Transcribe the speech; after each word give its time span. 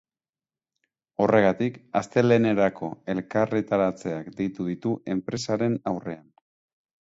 Horregatik, 1.25 1.77
astelehenerako 2.01 2.89
elkarretaratzeak 3.15 4.33
deitu 4.41 4.67
ditu 4.71 4.95
enpresaren 5.17 5.77
aurrean. 5.95 6.27